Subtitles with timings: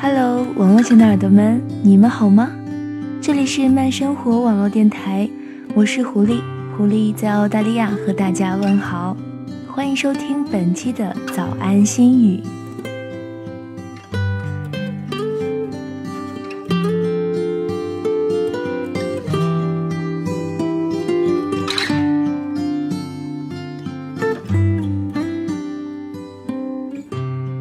[0.00, 2.52] Hello，网络前的耳朵们，你们好吗？
[3.20, 5.28] 这里是慢生活网络电台，
[5.74, 6.38] 我是狐狸，
[6.76, 9.16] 狐狸在澳大利亚和大家问好，
[9.66, 12.40] 欢迎收听本期的早安心语。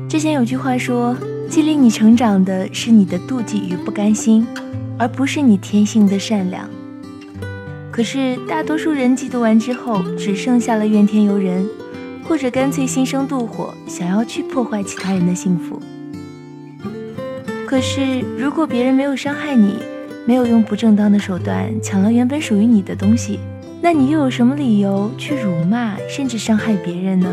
[0.07, 1.17] 之前有句话说，
[1.49, 4.45] 激励你成长的是你的妒忌与不甘心，
[4.97, 6.69] 而不是你天性的善良。
[7.89, 11.67] 可是大多数人嫉妒完之后，只剩下了怨天尤人，
[12.25, 15.81] 或者干脆心生妒火，想要去破坏其他人的幸福。
[17.65, 19.75] 可是如果别人没有伤害你，
[20.25, 23.39] 没有用不正当的手段抢了原本属于你的东西，
[23.81, 27.29] 那你又有什么理由去辱骂甚至伤害别人呢？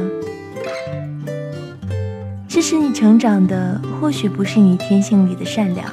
[2.55, 5.93] 支持你成长的或许不是你天性里的善良，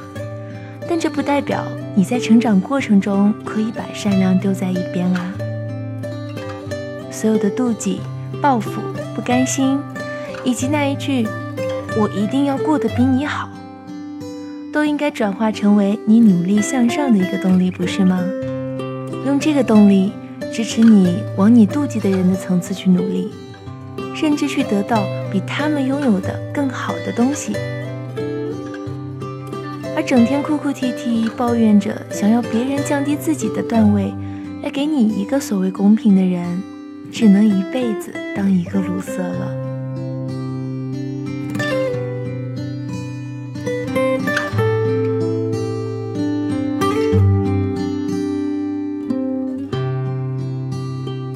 [0.87, 1.63] 但这不代表
[1.95, 5.33] 你在成长过程中可以把善良丢在一边啊！
[7.09, 7.99] 所有的妒忌、
[8.39, 8.79] 报复、
[9.15, 9.79] 不甘心，
[10.43, 11.27] 以及那一句
[11.97, 13.49] “我一定要过得比你好”，
[14.71, 18.23] 都应该转化成为你努力向上的一个动力，不是吗？
[19.25, 20.11] 用这个动力
[20.53, 23.31] 支持你往你妒忌的人的层次去努力。
[24.15, 27.53] 甚至去得到比他们拥有的更好的东西，
[29.95, 34.13] 而整天哭哭啼啼抱怨着想要别人降低自己的段位，
[34.61, 36.61] 来给你一个所谓公平的人，
[37.11, 39.57] 只能一辈子当一个鲁色了。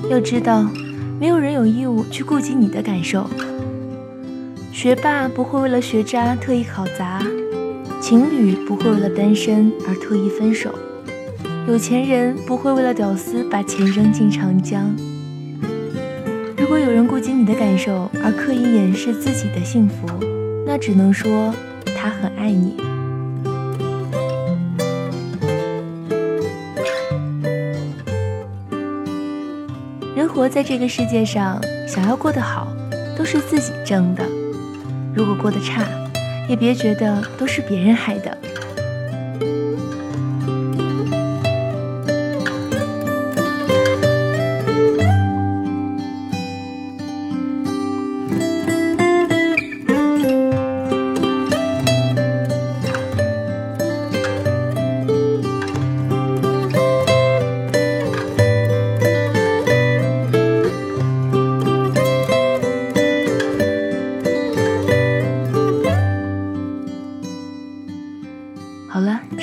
[0.09, 0.65] 要知道。
[1.19, 3.29] 没有人有义务去顾及你的感受。
[4.71, 7.25] 学霸不会为了学渣特意考砸，
[8.01, 10.73] 情侣不会为了单身而特意分手，
[11.67, 14.93] 有钱人不会为了屌丝把钱扔进长江。
[16.57, 20.07] 如果有人顾及你的感受而刻意掩饰自己的幸福，
[20.65, 21.53] 那只能说
[21.95, 22.75] 他很爱你。
[30.15, 32.71] 人活在这个世界上，想要过得好，
[33.17, 34.23] 都是自己挣的。
[35.13, 35.83] 如果过得差，
[36.47, 38.37] 也别觉得都是别人害的。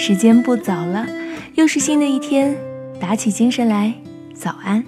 [0.04, 1.06] 时间不早了，
[1.54, 2.56] 又是新的一天，
[2.98, 3.94] 打起精神来，
[4.34, 4.84] 早安。